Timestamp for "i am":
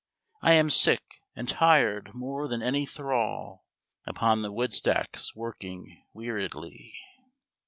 0.41-0.71